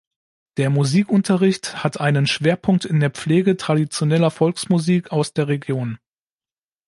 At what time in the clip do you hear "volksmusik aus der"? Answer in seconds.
4.31-5.47